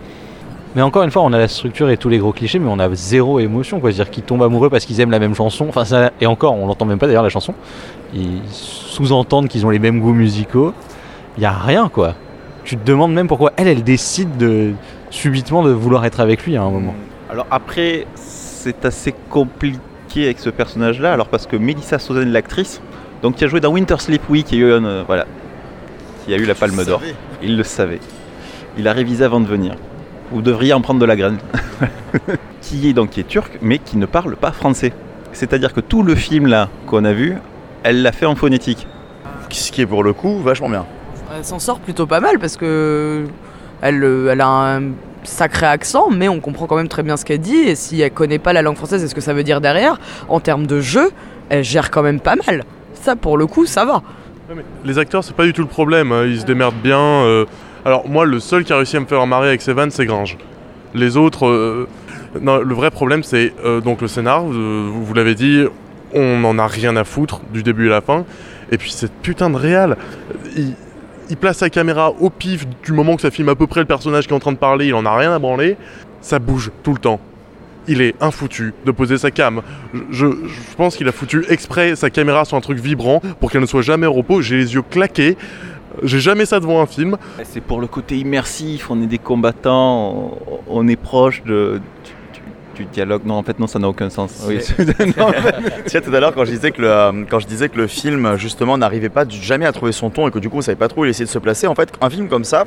Mais 0.76 0.84
encore 0.84 1.02
une 1.02 1.10
fois, 1.10 1.24
on 1.24 1.34
a 1.34 1.40
la 1.40 1.48
structure 1.48 1.90
et 1.90 1.98
tous 1.98 2.10
les 2.10 2.20
gros 2.20 2.32
clichés, 2.32 2.60
mais 2.60 2.70
on 2.70 2.78
a 2.78 2.94
zéro 2.94 3.40
émotion. 3.40 3.80
quoi. 3.80 3.92
C'est-à-dire 3.92 4.12
qu'ils 4.12 4.22
tombent 4.24 4.44
amoureux 4.44 4.70
parce 4.70 4.86
qu'ils 4.86 5.02
aiment 5.02 5.10
la 5.10 5.18
même 5.18 5.34
chanson. 5.34 5.66
Enfin, 5.68 5.84
ça, 5.84 6.12
et 6.22 6.28
encore, 6.28 6.54
on 6.54 6.68
l'entend 6.68 6.86
même 6.86 7.00
pas 7.00 7.08
d'ailleurs 7.08 7.24
la 7.24 7.30
chanson. 7.30 7.56
Ils 8.14 8.40
sous-entendent 8.52 9.48
qu'ils 9.48 9.66
ont 9.66 9.72
les 9.72 9.80
mêmes 9.80 10.00
goûts 10.00 10.14
musicaux. 10.14 10.76
Il 11.38 11.42
y 11.44 11.48
a 11.48 11.52
rien, 11.52 11.90
quoi. 11.90 12.14
Tu 12.64 12.78
te 12.78 12.86
demandes 12.86 13.14
même 13.14 13.28
pourquoi 13.28 13.54
elle, 13.58 13.68
elle 13.68 13.84
décide 13.84 14.38
de 14.38 14.74
subitement 15.10 15.64
de 15.64 15.72
vouloir 15.72 16.06
être 16.06 16.20
avec 16.20 16.46
lui 16.46 16.56
à 16.56 16.62
un 16.62 16.70
moment. 16.70 16.94
Alors 17.30 17.48
après, 17.52 18.06
c'est 18.16 18.86
assez 18.86 19.14
compliqué 19.30 20.26
avec 20.26 20.40
ce 20.40 20.50
personnage-là, 20.50 21.14
alors 21.14 21.28
parce 21.28 21.48
que 21.48 21.56
Melissa 21.56 22.00
Sozen, 22.00 22.32
l'actrice, 22.32 22.82
donc 23.22 23.36
qui 23.36 23.46
a 23.46 23.48
joué 23.48 23.60
dans 23.60 23.72
Winter 23.72 23.98
Sleep, 24.00 24.22
oui, 24.30 24.44
qui 24.44 24.56
a 24.56 24.58
eu, 24.60 24.72
un, 24.72 24.86
euh, 24.86 25.04
voilà, 25.06 25.26
qui 26.26 26.34
a 26.34 26.38
eu 26.38 26.46
la 26.46 26.56
Palme 26.56 26.84
d'Or. 26.84 27.02
Il 27.42 27.58
le 27.58 27.64
savait. 27.64 28.00
Il 28.78 28.88
a 28.88 28.94
révisé 28.94 29.24
avant 29.24 29.40
de 29.40 29.48
venir. 29.48 29.76
Vous 30.32 30.42
devriez 30.42 30.74
en 30.74 30.82
prendre 30.82 31.00
de 31.00 31.06
la 31.06 31.16
graine. 31.16 31.38
qui 32.62 32.90
est 32.90 32.94
donc 32.94 33.12
qui 33.12 33.20
est 33.20 33.28
turc, 33.28 33.58
mais 33.62 33.80
qui 33.80 33.98
ne 33.98 34.06
parle 34.06 34.36
pas 34.36 34.52
français. 34.52 34.94
C'est-à-dire 35.32 35.74
que 35.74 35.80
tout 35.80 36.04
le 36.04 36.16
film 36.16 36.48
là 36.48 36.70
qu'on 36.86 37.06
a 37.06 37.14
vu, 37.14 37.38
elle 37.84 38.02
l'a 38.02 38.12
fait 38.12 38.26
en 38.26 38.36
phonétique. 38.36 38.88
Ce 39.50 39.72
qui 39.72 39.82
est 39.82 39.86
pour 39.86 40.04
le 40.04 40.14
coup 40.14 40.40
vachement 40.40 40.70
bien. 40.70 40.86
Elle 41.36 41.46
s'en 41.46 41.60
sort 41.60 41.80
plutôt 41.80 42.08
pas 42.08 42.20
mal 42.20 42.40
parce 42.40 42.58
que 42.58 43.26
elle, 43.82 44.04
euh, 44.04 44.30
elle 44.32 44.42
a 44.42 44.48
un 44.48 44.82
sacré 45.24 45.66
accent, 45.68 46.10
mais 46.10 46.28
on 46.28 46.40
comprend 46.40 46.66
quand 46.66 46.76
même 46.76 46.88
très 46.88 47.04
bien 47.04 47.18
ce 47.18 47.26
qu'elle 47.26 47.40
dit. 47.40 47.56
Et 47.58 47.76
si 47.76 48.02
elle 48.02 48.12
connaît 48.12 48.40
pas 48.40 48.54
la 48.54 48.62
langue 48.62 48.76
française 48.76 49.04
et 49.04 49.08
ce 49.08 49.16
que 49.16 49.22
ça 49.22 49.34
veut 49.34 49.44
dire 49.44 49.62
derrière, 49.62 50.00
en 50.28 50.40
termes 50.40 50.66
de 50.66 50.80
jeu, 50.82 51.12
elle 51.50 51.64
gère 51.64 51.92
quand 51.92 52.02
même 52.02 52.20
pas 52.20 52.36
mal. 52.48 52.64
Ça, 52.94 53.16
pour 53.16 53.38
le 53.38 53.46
coup, 53.48 53.66
ça 53.66 53.86
va. 53.86 54.02
Les 54.84 54.98
acteurs, 54.98 55.24
c'est 55.24 55.36
pas 55.36 55.46
du 55.46 55.54
tout 55.54 55.62
le 55.62 55.68
problème, 55.68 56.12
hein, 56.12 56.26
ils 56.26 56.42
se 56.42 56.46
démerdent 56.46 56.82
bien. 56.82 56.98
euh. 57.00 57.46
Alors, 57.86 58.10
moi, 58.10 58.26
le 58.26 58.40
seul 58.40 58.64
qui 58.64 58.74
a 58.74 58.78
réussi 58.78 58.98
à 58.98 59.00
me 59.00 59.06
faire 59.06 59.26
marrer 59.28 59.50
avec 59.50 59.62
Sevan, 59.62 59.90
c'est 59.92 60.06
Grange. 60.06 60.38
Les 60.96 61.16
autres. 61.18 61.48
euh, 61.48 61.88
Non, 62.42 62.58
le 62.58 62.76
vrai 62.76 62.90
problème, 62.92 63.24
c'est 63.24 63.54
donc 63.84 64.02
le 64.02 64.08
scénar, 64.08 64.44
vous, 64.44 65.06
vous 65.06 65.14
l'avez 65.14 65.36
dit, 65.36 65.64
on 66.14 66.40
n'en 66.40 66.58
a 66.58 66.68
rien 66.68 66.96
à 66.96 67.04
foutre 67.04 67.42
du 67.54 67.62
début 67.64 67.88
à 67.88 67.92
la 67.92 68.02
fin. 68.02 68.26
Et 68.72 68.78
puis, 68.78 68.92
cette 68.92 69.14
putain 69.14 69.50
de 69.52 69.56
réal, 69.56 69.98
il, 70.58 70.74
il 71.30 71.38
place 71.38 71.58
sa 71.58 71.70
caméra 71.70 72.12
au 72.20 72.30
pif 72.30 72.66
du 72.84 72.92
moment 72.92 73.16
que 73.16 73.22
ça 73.22 73.32
filme 73.32 73.50
à 73.50 73.56
peu 73.56 73.68
près 73.68 73.82
le 73.82 73.86
personnage 73.86 74.28
qui 74.28 74.34
est 74.34 74.36
en 74.36 74.40
train 74.40 74.52
de 74.52 74.58
parler, 74.58 74.88
il 74.88 74.94
en 74.94 75.06
a 75.06 75.16
rien 75.16 75.34
à 75.34 75.40
branler. 75.40 75.78
Ça 76.22 76.40
bouge 76.40 76.72
tout 76.84 76.94
le 76.94 77.00
temps. 77.00 77.20
Il 77.88 78.02
est 78.02 78.16
infoutu 78.22 78.74
de 78.86 78.92
poser 78.92 79.18
sa 79.18 79.32
cam. 79.32 79.62
Je, 80.12 80.28
pense 80.76 80.96
qu'il 80.96 81.08
a 81.08 81.12
foutu 81.12 81.46
exprès 81.50 81.96
sa 81.96 82.10
caméra 82.10 82.46
sur 82.46 82.58
un 82.58 82.62
truc 82.62 82.80
vibrant 82.80 83.22
pour 83.40 83.52
qu'elle 83.52 83.62
ne 83.62 83.66
soit 83.66 83.82
jamais 83.82 84.06
au 84.06 84.14
repos. 84.14 84.42
J'ai 84.42 84.58
les 84.58 84.74
yeux 84.74 84.82
claqués. 84.82 85.38
J'ai 86.04 86.20
jamais 86.20 86.46
ça 86.46 86.60
devant 86.60 86.82
un 86.82 86.86
film. 86.86 87.18
C'est 87.44 87.62
pour 87.62 87.82
le 87.82 87.88
côté 87.88 88.18
immersif, 88.18 88.92
on 88.92 89.02
est 89.02 89.08
des 89.08 89.18
combattants, 89.18 90.38
on 90.68 90.88
est 90.88 90.96
proche 90.96 91.44
de, 91.44 91.82
du, 92.80 92.84
du- 92.86 92.90
du 92.90 92.94
dialogue. 92.94 93.22
Non, 93.26 93.36
en 93.36 93.44
fait, 93.44 93.60
non, 93.60 93.68
ça 93.68 93.80
n'a 93.80 93.88
aucun 93.90 94.10
sens. 94.10 94.44
Oui, 94.48 94.60
non, 95.18 95.26
en 95.28 95.32
fait- 95.34 95.84
Tu 95.86 95.90
sais, 95.90 96.02
tout 96.02 96.14
à 96.14 96.20
l'heure, 96.20 96.34
quand 96.34 96.46
je 96.46 96.52
disais 96.52 96.72
que 96.72 96.82
le, 96.82 96.90
euh, 96.90 97.12
quand 97.30 97.40
je 97.40 97.48
disais 97.48 97.70
que 97.70 97.78
le 97.78 97.88
film, 97.88 98.36
justement, 98.38 98.78
n'arrivait 98.78 99.10
pas 99.10 99.26
jamais 99.30 99.66
à 99.66 99.72
trouver 99.72 99.92
son 99.92 100.10
ton 100.10 100.28
et 100.28 100.32
que 100.32 100.40
du 100.40 100.50
coup, 100.50 100.58
on 100.58 100.62
savait 100.62 100.76
pas 100.76 100.88
trop 100.88 101.02
où 101.02 101.06
il 101.06 101.10
essayait 101.10 101.26
de 101.26 101.30
se 101.30 101.40
placer, 101.40 101.68
en 101.68 101.76
fait, 101.76 101.92
un 102.02 102.10
film 102.10 102.28
comme 102.30 102.44
ça, 102.44 102.66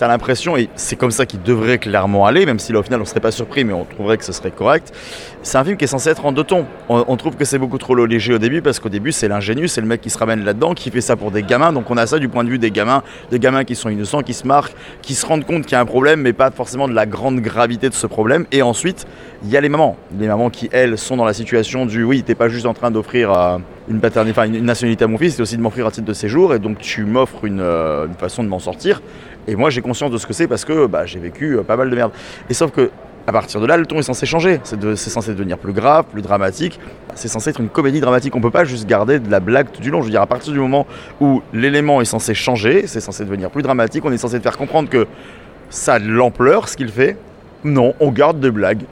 t'as 0.00 0.08
l'impression, 0.08 0.56
et 0.56 0.70
c'est 0.76 0.96
comme 0.96 1.10
ça 1.10 1.26
qu'il 1.26 1.42
devrait 1.42 1.76
clairement 1.76 2.24
aller, 2.24 2.46
même 2.46 2.58
si 2.58 2.72
là, 2.72 2.78
au 2.78 2.82
final, 2.82 3.02
on 3.02 3.04
serait 3.04 3.20
pas 3.20 3.32
surpris, 3.32 3.64
mais 3.64 3.74
on 3.74 3.84
trouverait 3.84 4.16
que 4.16 4.24
ce 4.24 4.32
serait 4.32 4.50
correct. 4.50 4.94
C'est 5.42 5.58
un 5.58 5.64
film 5.64 5.76
qui 5.76 5.84
est 5.84 5.88
censé 5.88 6.08
être 6.08 6.24
en 6.24 6.32
deux 6.32 6.42
tons. 6.42 6.64
On, 6.88 7.16
trouve 7.18 7.36
que 7.36 7.44
c'est 7.44 7.58
beaucoup 7.58 7.76
trop 7.76 7.94
léger 8.06 8.32
au 8.32 8.38
début 8.38 8.62
parce 8.62 8.80
qu'au 8.80 8.88
début, 8.88 9.12
c'est 9.12 9.28
l'ingénu, 9.28 9.68
c'est 9.68 9.82
le 9.82 9.86
mec 9.86 10.00
qui 10.00 10.08
se 10.08 10.16
ramène 10.16 10.42
là-dedans, 10.42 10.72
qui 10.72 10.90
fait 10.90 11.02
ça 11.02 11.16
pour 11.16 11.30
des 11.30 11.42
gamins. 11.42 11.74
Donc, 11.74 11.90
on 11.90 11.98
a 11.98 12.06
ça 12.06 12.18
du 12.18 12.30
point 12.30 12.44
de 12.44 12.48
vue 12.48 12.58
des 12.58 12.70
gamins, 12.70 13.02
des 13.30 13.38
gamins 13.38 13.64
qui 13.64 13.74
sont 13.74 13.90
innocents, 13.90 14.22
qui 14.22 14.32
se 14.32 14.46
marquent, 14.46 14.74
qui 15.02 15.14
se 15.14 15.26
rendent 15.26 15.44
compte 15.44 15.64
qu'il 15.64 15.72
y 15.72 15.74
a 15.74 15.80
un 15.80 15.84
problème, 15.86 16.22
mais 16.22 16.32
pas 16.32 16.50
forcément 16.50 16.88
de 16.88 16.94
la 16.94 17.04
grande 17.04 17.40
gravité 17.40 17.90
de 17.90 17.94
ce 17.94 18.06
problème. 18.06 18.46
Et 18.52 18.62
ensuite, 18.62 19.06
il 19.44 19.50
y 19.50 19.56
a 19.58 19.60
les 19.60 19.68
mamans. 19.68 19.98
Les 20.18 20.28
mamans 20.28 20.48
qui, 20.48 20.70
elles, 20.72 20.96
sont 20.96 21.18
dans 21.18 21.26
la 21.26 21.34
situation 21.34 21.84
du 21.84 22.04
oui, 22.04 22.22
t'es 22.22 22.34
pas 22.34 22.48
juste 22.48 22.64
en 22.64 22.72
train 22.72 22.90
d'offrir 22.90 23.32
euh, 23.32 23.58
une 23.88 24.00
paternité, 24.00 24.40
une, 24.46 24.64
nationalité 24.64 25.04
à 25.04 25.08
mon 25.08 25.18
fils, 25.18 25.36
c'est 25.36 25.42
aussi 25.42 25.56
de 25.56 25.62
m'offrir 25.62 25.86
un 25.86 25.90
titre 25.90 26.06
de 26.06 26.12
séjour, 26.12 26.54
et 26.54 26.58
donc 26.58 26.78
tu 26.78 27.04
m'offres 27.04 27.44
une, 27.44 27.60
euh, 27.60 28.08
façon 28.18 28.42
de 28.42 28.48
m'en 28.48 28.58
sortir. 28.58 29.02
Et 29.48 29.56
moi, 29.56 29.70
j'ai 29.70 29.80
conscience 29.80 30.10
de 30.10 30.18
ce 30.18 30.26
que 30.26 30.32
c'est 30.32 30.46
parce 30.46 30.64
que 30.64 30.86
bah, 30.86 31.06
j'ai 31.06 31.18
vécu 31.18 31.56
euh, 31.56 31.62
pas 31.62 31.76
mal 31.76 31.90
de 31.90 31.96
merde. 31.96 32.12
Et 32.48 32.54
sauf 32.54 32.70
que 32.70 32.90
à 33.26 33.32
partir 33.32 33.60
de 33.60 33.66
là, 33.66 33.76
le 33.76 33.86
ton 33.86 33.98
est 33.98 34.02
censé 34.02 34.26
changer. 34.26 34.60
C'est 34.64 35.10
censé 35.10 35.34
devenir 35.34 35.58
plus 35.58 35.72
grave, 35.72 36.06
plus 36.10 36.22
dramatique. 36.22 36.80
C'est 37.14 37.28
censé 37.28 37.50
être 37.50 37.60
une 37.60 37.68
comédie 37.68 38.00
dramatique. 38.00 38.34
On 38.34 38.40
peut 38.40 38.50
pas 38.50 38.64
juste 38.64 38.88
garder 38.88 39.20
de 39.20 39.30
la 39.30 39.40
blague 39.40 39.70
tout 39.70 39.80
du 39.80 39.90
long. 39.90 40.00
Je 40.00 40.06
veux 40.06 40.10
dire, 40.10 40.22
à 40.22 40.26
partir 40.26 40.52
du 40.52 40.58
moment 40.58 40.86
où 41.20 41.42
l'élément 41.52 42.00
est 42.00 42.06
censé 42.06 42.34
changer, 42.34 42.86
c'est 42.86 43.00
censé 43.00 43.24
devenir 43.24 43.50
plus 43.50 43.62
dramatique. 43.62 44.04
On 44.04 44.12
est 44.12 44.18
censé 44.18 44.38
te 44.38 44.42
faire 44.42 44.56
comprendre 44.56 44.88
que 44.88 45.06
ça 45.68 45.94
a 45.94 45.98
de 46.00 46.08
l'ampleur, 46.08 46.68
ce 46.68 46.76
qu'il 46.76 46.88
fait. 46.88 47.16
Non, 47.64 47.94
on 48.00 48.10
garde 48.10 48.40
des 48.40 48.50
blagues. 48.50 48.82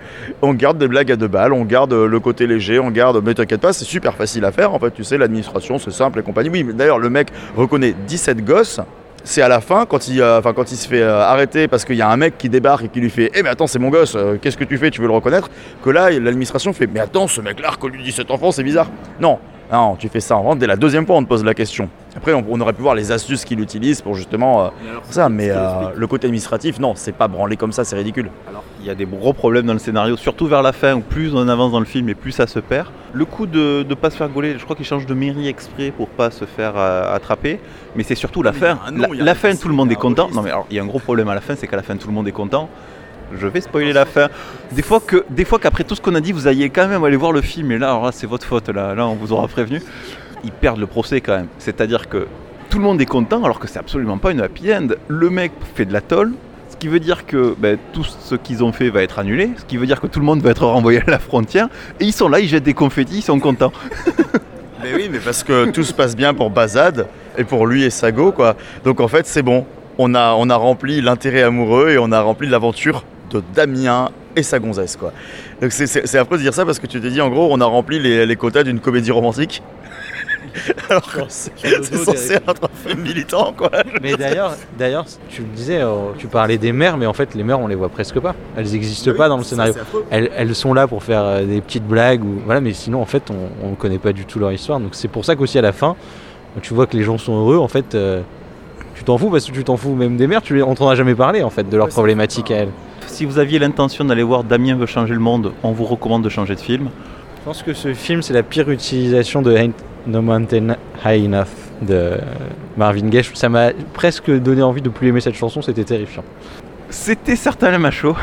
On 0.43 0.53
garde 0.53 0.79
des 0.79 0.89
blagues 0.89 1.11
à 1.11 1.17
deux 1.17 1.29
balles, 1.29 1.53
on 1.53 1.65
garde 1.65 1.93
euh, 1.93 2.07
le 2.07 2.21
côté 2.21 2.47
léger, 2.47 2.79
on 2.79 2.91
garde. 2.91 3.23
Mais 3.25 3.33
t'inquiète 3.35 3.61
pas, 3.61 3.73
c'est 3.73 3.87
super 3.87 4.15
facile 4.15 4.45
à 4.45 4.53
faire. 4.53 4.75
En 4.75 4.79
fait, 4.79 4.91
tu 4.91 5.05
sais, 5.05 5.17
l'administration, 5.17 5.79
c'est 5.79 5.91
simple 5.91 6.19
et 6.19 6.23
compagnie. 6.23 6.51
Oui, 6.51 6.67
d'ailleurs, 6.75 6.99
le 6.99 7.09
mec 7.09 7.29
reconnaît 7.57 7.95
17 8.07 8.45
gosses. 8.45 8.81
C'est 9.25 9.43
à 9.43 9.49
la 9.49 9.61
fin, 9.61 9.85
quand 9.85 10.09
il, 10.09 10.21
euh, 10.23 10.41
se 10.65 10.89
fait 10.89 11.03
euh, 11.03 11.21
arrêter 11.21 11.67
parce 11.67 11.85
qu'il 11.85 11.97
y 11.97 12.03
a 12.03 12.09
un 12.09 12.17
mec 12.17 12.39
qui 12.39 12.49
débarque 12.49 12.85
et 12.85 12.89
qui 12.89 13.01
lui 13.01 13.11
fait 13.11 13.31
Eh, 13.35 13.43
mais 13.43 13.49
attends, 13.49 13.67
c'est 13.67 13.79
mon 13.79 13.89
gosse, 13.89 14.17
qu'est-ce 14.41 14.57
que 14.57 14.65
tu 14.65 14.79
fais 14.79 14.91
Tu 14.91 15.01
veux 15.01 15.07
le 15.07 15.13
reconnaître? 15.13 15.51
Que 15.83 15.91
là, 15.91 16.11
l'administration 16.11 16.73
fait 16.73 16.87
Mais 16.87 17.01
attends, 17.01 17.27
ce 17.27 17.41
mec-là 17.41 17.69
a 17.69 17.71
reconnu 17.73 17.99
17 17.99 18.31
enfants, 18.31 18.53
c'est 18.53 18.63
bizarre. 18.63 18.89
Non, 19.21 19.39
non, 19.77 19.97
tu 19.97 20.09
fais 20.09 20.21
ça 20.21 20.37
en 20.37 20.43
vente. 20.43 20.59
Dès 20.59 20.67
la 20.67 20.77
deuxième 20.77 21.07
fois, 21.07 21.17
on 21.17 21.23
te 21.23 21.29
pose 21.29 21.45
la 21.45 21.55
question. 21.55 21.89
Après, 22.17 22.33
on, 22.33 22.45
on 22.49 22.61
aurait 22.61 22.73
pu 22.73 22.83
voir 22.83 22.95
les 22.95 23.13
astuces 23.13 23.45
qu'il 23.45 23.61
utilise 23.61 24.01
pour 24.01 24.15
justement 24.15 24.65
euh, 24.65 24.69
ça, 25.11 25.29
mais 25.29 25.51
euh, 25.51 25.91
le 25.95 26.07
côté 26.07 26.27
administratif, 26.27 26.79
non, 26.81 26.95
c'est 26.97 27.13
pas 27.13 27.29
branlé 27.29 27.57
comme 27.57 27.73
ça, 27.73 27.85
c'est 27.85 27.97
ridicule. 27.97 28.31
Alors, 28.49 28.65
il 28.81 28.87
y 28.87 28.91
a 28.91 28.95
des 28.95 29.05
gros 29.07 29.33
problèmes 29.33 29.67
dans 29.67 29.73
le 29.75 29.79
scénario, 29.79 30.17
surtout 30.17 30.47
vers 30.47 30.63
la 30.63 30.73
fin, 30.73 30.95
où 30.95 31.01
plus 31.01 31.35
on 31.35 31.47
avance 31.49 31.73
dans 31.73 31.81
le 31.81 31.85
film 31.87 32.09
et 32.09 32.15
plus 32.15 32.33
ça 32.33 32.47
se 32.47 32.59
perd. 32.61 32.89
Le 33.13 33.25
coup 33.25 33.47
de 33.47 33.85
ne 33.89 33.95
pas 33.95 34.11
se 34.11 34.17
faire 34.17 34.29
gauler, 34.29 34.55
je 34.59 34.65
crois 34.65 34.75
qu'il 34.77 34.85
change 34.85 35.07
de 35.07 35.15
mairie 35.15 35.49
exprès 35.49 35.91
pour 35.91 36.09
pas 36.09 36.31
se 36.31 36.45
faire 36.45 36.75
euh, 36.77 37.15
attraper, 37.15 37.61
mais 37.95 38.03
c'est 38.03 38.15
surtout 38.15 38.43
la 38.43 38.53
Mais 38.53 38.59
fin. 38.59 38.79
La, 38.97 39.09
la 39.13 39.35
fin, 39.35 39.55
tout 39.55 39.69
le 39.69 39.75
monde 39.75 39.91
est 39.93 39.97
content. 39.97 40.29
Non 40.33 40.43
mais 40.43 40.51
alors, 40.51 40.67
il 40.71 40.77
y 40.77 40.81
a 40.81 40.83
un 40.83 40.87
gros 40.87 40.99
problème 40.99 41.29
à 41.29 41.35
la 41.35 41.41
fin, 41.41 41.55
c'est 41.57 41.67
qu'à 41.67 41.77
la 41.77 41.83
fin, 41.83 41.97
tout 41.97 42.09
le 42.09 42.15
monde 42.15 42.29
est 42.29 42.33
content. 42.33 42.69
Je 43.37 43.47
vais 43.47 43.61
spoiler 43.61 43.93
la 43.93 44.05
fin. 44.05 44.29
Des 44.73 44.83
fois 44.83 45.01
que, 45.01 45.25
des 45.31 45.45
fois 45.45 45.59
qu'après 45.59 45.85
tout 45.85 45.95
ce 45.95 46.01
qu'on 46.01 46.15
a 46.15 46.21
dit, 46.21 46.33
vous 46.33 46.49
ayez 46.49 46.71
quand 46.71 46.89
même 46.89 47.05
aller 47.05 47.17
voir 47.17 47.33
le 47.33 47.41
film, 47.41 47.73
et 47.73 47.79
là, 47.79 48.01
c'est 48.13 48.27
votre 48.27 48.47
faute. 48.47 48.69
Là, 48.69 48.95
là, 48.95 49.07
on 49.07 49.15
vous 49.15 49.33
aura 49.33 49.49
prévenu. 49.49 49.83
Ils 50.45 50.53
perdent 50.53 50.81
le 50.81 50.87
procès 50.87 51.21
quand 51.21 51.37
même. 51.37 51.49
C'est-à-dire 51.59 52.09
que 52.09 52.27
tout 52.71 52.79
le 52.79 52.85
monde 52.85 53.01
est 53.01 53.07
content, 53.07 53.43
alors 53.45 53.59
que 53.59 53.69
c'est 53.69 53.79
absolument 53.79 54.19
pas 54.19 54.31
une 54.31 54.41
happy 54.41 54.73
end. 54.73 54.89
Le 55.09 55.31
mec 55.31 55.53
fait 55.75 55.85
de 55.85 55.93
la 55.93 56.01
tôle, 56.01 56.33
ce 56.69 56.77
qui 56.77 56.89
veut 56.89 57.01
dire 57.01 57.27
que 57.27 57.55
ben, 57.59 57.79
tout 57.93 58.05
ce 58.05 58.35
qu'ils 58.35 58.63
ont 58.63 58.73
fait 58.73 58.91
va 58.91 59.03
être 59.03 59.19
annulé, 59.19 59.51
ce 59.57 59.65
qui 59.65 59.77
veut 59.77 59.87
dire 59.87 60.01
que 60.01 60.07
tout 60.07 60.21
le 60.21 60.27
monde 60.27 60.41
va 60.43 60.51
être 60.51 60.67
renvoyé 60.67 61.01
à 61.07 61.11
la 61.11 61.19
frontière, 61.19 61.69
et 61.99 62.05
ils 62.05 62.13
sont 62.13 62.29
là, 62.29 62.41
ils 62.41 62.49
jettent 62.49 62.65
des 62.65 62.75
confettis, 62.75 63.19
ils 63.19 63.23
sont 63.23 63.41
contents. 63.41 63.73
Mais 64.83 64.95
oui, 64.95 65.09
mais 65.11 65.19
parce 65.19 65.43
que 65.43 65.71
tout 65.71 65.83
se 65.83 65.93
passe 65.93 66.15
bien 66.15 66.35
pour 66.35 66.51
Bazad 66.51 67.09
et 67.37 67.43
pour 67.43 67.67
lui 67.67 67.83
et 67.83 67.91
Sago, 67.91 68.31
quoi. 68.31 68.55
Donc 68.85 69.01
en 69.01 69.09
fait, 69.09 69.27
c'est 69.27 69.43
bon. 69.43 69.67
On 69.99 70.15
a, 70.15 70.35
on 70.35 70.49
a 70.51 70.55
rempli 70.55 71.01
l'intérêt 71.01 71.43
amoureux 71.43 71.91
et 71.91 71.99
on 71.99 72.13
a 72.13 72.21
rempli 72.21 72.49
l'aventure 72.49 73.03
de 73.31 73.43
Damien 73.55 74.11
et 74.37 74.43
sa 74.43 74.59
gonzesse, 74.59 74.97
quoi. 74.97 75.13
Donc 75.61 75.73
c'est- 75.73 76.15
affreux 76.17 76.37
de 76.39 76.43
dire 76.43 76.55
ça 76.55 76.65
parce 76.65 76.79
que 76.79 76.87
tu 76.87 77.01
t'es 77.01 77.11
dit, 77.11 77.21
en 77.21 77.29
gros, 77.31 77.49
on 77.51 77.61
a 77.61 77.65
rempli 77.65 77.99
les, 77.99 78.27
les 78.27 78.37
quotas 78.37 78.63
d'une 78.63 78.81
comédie 78.81 79.11
romantique. 79.11 79.63
Alors 80.91 81.03
que 81.13 81.21
c'est 81.29 81.53
censé 81.95 82.35
être 82.35 82.55
un 82.65 82.89
film 82.89 83.03
militant, 83.03 83.53
quoi. 83.57 83.71
Mais 84.03 84.17
d'ailleurs, 84.17 84.57
d'ailleurs, 84.79 85.05
tu 85.29 85.43
le 85.43 85.49
disais, 85.49 85.81
euh, 85.81 86.13
tu 86.17 86.27
parlais 86.27 86.59
des 86.59 86.73
mères, 86.73 86.97
mais 86.97 87.07
en 87.07 87.13
fait, 87.13 87.35
les 87.35 87.45
mères, 87.45 87.61
on 87.61 87.67
les 87.67 87.75
voit 87.75 87.89
presque 87.91 88.19
pas. 88.19 88.35
Elles 88.57 88.67
n'existent 88.73 89.15
pas 89.15 89.29
dans 89.29 89.37
le 89.37 89.45
scénario. 89.45 89.75
Elles, 90.11 90.31
elles 90.37 90.55
sont 90.55 90.73
là 90.75 90.87
pour 90.89 91.03
faire 91.03 91.23
euh, 91.23 91.45
des 91.45 91.61
petites 91.61 91.87
blagues 91.87 92.25
ou 92.25 92.41
voilà, 92.45 92.61
mais 92.61 92.73
sinon, 92.73 93.01
en 93.03 93.07
fait, 93.07 93.25
on, 93.31 93.69
on 93.69 93.75
connaît 93.75 93.99
pas 93.99 94.13
du 94.13 94.25
tout 94.25 94.39
leur 94.39 94.53
histoire. 94.53 94.81
Donc 94.81 94.91
c'est 94.93 95.09
pour 95.09 95.25
ça 95.25 95.37
qu'aussi 95.37 95.59
à 95.59 95.63
la 95.63 95.73
fin, 95.73 95.97
quand 96.55 96.61
tu 96.61 96.75
vois 96.75 96.87
que 96.87 96.97
les 96.97 97.03
gens 97.05 97.19
sont 97.19 97.39
heureux. 97.39 97.59
En 97.59 97.69
fait, 97.69 97.95
euh, 97.95 98.23
tu 98.95 99.05
t'en 99.05 99.19
fous 99.19 99.31
parce 99.31 99.47
que 99.47 99.53
tu 99.53 99.65
t'en 99.65 99.77
fous 99.77 99.95
même 99.95 100.17
des 100.17 100.27
mères. 100.27 100.43
Tu 100.43 100.55
les, 100.55 100.63
on 100.63 100.75
t'en 100.75 100.89
a 100.89 100.95
jamais 100.95 101.15
parlé 101.15 101.43
en 101.43 101.51
fait 101.51 101.69
de 101.69 101.77
leurs 101.77 101.89
problématiques 101.89 102.51
à 102.51 102.57
elles. 102.57 102.73
Si 103.07 103.25
vous 103.25 103.39
aviez 103.39 103.59
l'intention 103.59 104.05
d'aller 104.05 104.23
voir 104.23 104.45
Damien 104.45 104.77
veut 104.77 104.87
changer 104.87 105.15
le 105.15 105.21
monde, 105.21 105.53
on 105.63 105.73
vous 105.73 105.85
recommande 105.85 106.23
de 106.23 106.29
changer 106.29 106.55
de 106.55 106.61
film. 106.61 106.91
Je 107.39 107.45
pense 107.45 107.63
que 107.63 107.73
ce 107.73 107.95
film, 107.95 108.23
c'est 108.23 108.35
la 108.35 108.43
pire 108.43 108.71
utilisation 108.71 109.41
de 109.41 109.57
Ain't 109.57 109.73
No 110.07 110.21
Mountain 110.21 110.77
High 111.05 111.25
Enough 111.27 111.47
de 111.83 112.13
Marvin 112.77 113.09
Gaye. 113.09 113.25
Ça 113.35 113.49
m'a 113.49 113.71
presque 113.95 114.31
donné 114.31 114.63
envie 114.63 114.83
de 114.83 114.89
plus 114.89 115.09
aimer 115.09 115.21
cette 115.21 115.37
chanson. 115.37 115.63
C'était 115.63 115.85
terrifiant. 115.85 116.25
C'était 116.91 117.37
certain 117.37 117.71
le 117.71 117.79
macho. 117.79 118.17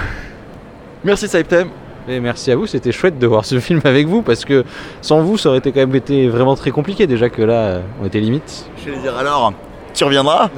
Merci 1.03 1.27
Saiptem. 1.27 1.69
Et 2.07 2.19
merci 2.19 2.51
à 2.51 2.55
vous, 2.55 2.67
c'était 2.67 2.91
chouette 2.91 3.17
de 3.17 3.25
voir 3.25 3.45
ce 3.45 3.59
film 3.59 3.81
avec 3.83 4.05
vous 4.05 4.21
parce 4.21 4.45
que 4.45 4.63
sans 5.01 5.21
vous, 5.21 5.39
ça 5.39 5.50
aurait 5.50 5.57
été 5.57 5.71
quand 5.71 5.79
même 5.79 5.95
été 5.95 6.27
vraiment 6.27 6.55
très 6.55 6.69
compliqué. 6.69 7.07
Déjà 7.07 7.29
que 7.29 7.41
là, 7.41 7.79
on 8.00 8.05
était 8.05 8.19
limite. 8.19 8.69
Je 8.85 8.91
vais 8.91 8.97
dire 8.97 9.17
alors, 9.17 9.53
tu 9.95 10.03
reviendras 10.03 10.49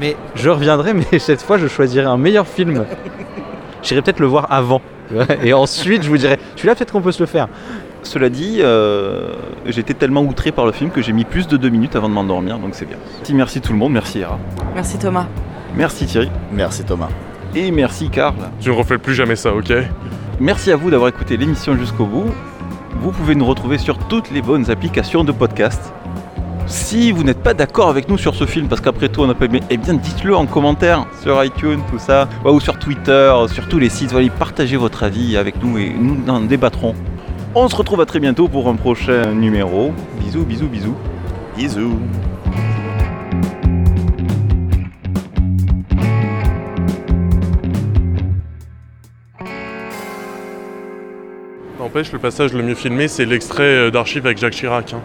Mais 0.00 0.16
je 0.34 0.50
reviendrai, 0.50 0.94
mais 0.94 1.18
cette 1.18 1.42
fois, 1.42 1.58
je 1.58 1.66
choisirai 1.66 2.06
un 2.06 2.16
meilleur 2.16 2.46
film. 2.46 2.84
J'irai 3.82 4.02
peut-être 4.02 4.20
le 4.20 4.26
voir 4.26 4.46
avant. 4.50 4.80
tu 5.08 5.16
Et 5.46 5.52
ensuite, 5.52 6.02
je 6.02 6.08
vous 6.08 6.18
dirai, 6.18 6.38
celui-là, 6.56 6.74
peut-être 6.74 6.92
qu'on 6.92 7.00
peut 7.00 7.12
se 7.12 7.22
le 7.22 7.26
faire. 7.26 7.48
Cela 8.02 8.28
dit, 8.28 8.58
euh, 8.60 9.32
j'étais 9.66 9.94
tellement 9.94 10.22
outré 10.22 10.52
par 10.52 10.64
le 10.66 10.72
film 10.72 10.90
que 10.90 11.02
j'ai 11.02 11.12
mis 11.12 11.24
plus 11.24 11.48
de 11.48 11.56
deux 11.56 11.68
minutes 11.68 11.96
avant 11.96 12.08
de 12.08 12.14
m'endormir, 12.14 12.58
donc 12.58 12.70
c'est 12.72 12.86
bien. 12.86 12.96
Merci, 13.18 13.34
merci 13.34 13.60
tout 13.60 13.72
le 13.72 13.78
monde, 13.78 13.92
merci 13.92 14.20
Hera. 14.20 14.38
Merci 14.74 14.98
Thomas. 14.98 15.26
Merci 15.74 16.06
Thierry. 16.06 16.30
Merci 16.52 16.84
Thomas. 16.84 17.08
Et 17.54 17.70
merci 17.70 18.08
Karl. 18.08 18.34
Tu 18.60 18.68
ne 18.68 18.74
refais 18.74 18.98
plus 18.98 19.14
jamais 19.14 19.36
ça, 19.36 19.52
ok? 19.52 19.72
Merci 20.40 20.70
à 20.70 20.76
vous 20.76 20.90
d'avoir 20.90 21.08
écouté 21.08 21.36
l'émission 21.36 21.76
jusqu'au 21.76 22.06
bout. 22.06 22.30
Vous 23.00 23.10
pouvez 23.10 23.34
nous 23.34 23.44
retrouver 23.44 23.78
sur 23.78 23.98
toutes 23.98 24.30
les 24.30 24.42
bonnes 24.42 24.70
applications 24.70 25.24
de 25.24 25.32
podcast. 25.32 25.92
Si 26.68 27.12
vous 27.12 27.22
n'êtes 27.22 27.42
pas 27.42 27.54
d'accord 27.54 27.88
avec 27.88 28.08
nous 28.08 28.18
sur 28.18 28.34
ce 28.34 28.44
film, 28.44 28.68
parce 28.68 28.80
qu'après 28.80 29.08
tout 29.08 29.22
on 29.22 29.26
n'a 29.26 29.34
pas 29.34 29.46
aimé, 29.46 29.60
eh 29.70 29.76
bien 29.78 29.94
dites-le 29.94 30.36
en 30.36 30.46
commentaire 30.46 31.06
sur 31.22 31.42
iTunes, 31.42 31.80
tout 31.90 31.98
ça, 31.98 32.28
ou 32.44 32.60
sur 32.60 32.78
Twitter, 32.78 33.34
sur 33.52 33.68
tous 33.68 33.78
les 33.78 33.88
sites. 33.88 34.12
Voilà, 34.12 34.28
partagez 34.30 34.76
votre 34.76 35.02
avis 35.02 35.36
avec 35.36 35.62
nous 35.62 35.78
et 35.78 35.90
nous 35.90 36.16
en 36.28 36.40
débattrons. 36.40 36.94
On 37.54 37.68
se 37.68 37.76
retrouve 37.76 38.00
à 38.02 38.06
très 38.06 38.20
bientôt 38.20 38.48
pour 38.48 38.68
un 38.68 38.76
prochain 38.76 39.32
numéro. 39.32 39.92
Bisous, 40.20 40.44
bisous, 40.44 40.68
bisous. 40.68 40.94
Bisous. 41.56 41.98
N'empêche, 51.78 52.12
le 52.12 52.18
passage 52.18 52.52
le 52.52 52.62
mieux 52.62 52.74
filmé, 52.74 53.08
c'est 53.08 53.24
l'extrait 53.24 53.62
euh, 53.62 53.90
d'archives 53.90 54.26
avec 54.26 54.38
Jacques 54.38 54.52
Chirac. 54.52 54.92
hein. 54.92 55.00